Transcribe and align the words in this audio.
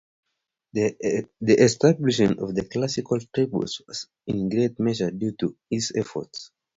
The 0.73 1.27
establishment 1.67 2.39
of 2.39 2.55
the 2.55 2.65
classical 2.65 3.19
tripos 3.19 3.85
was 3.87 4.07
in 4.25 4.49
great 4.49 4.79
measure 4.79 5.11
due 5.11 5.33
to 5.33 5.55
his 5.69 5.91
efforts. 5.95 6.49